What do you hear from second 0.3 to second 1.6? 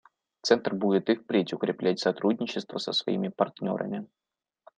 Центр будет и впредь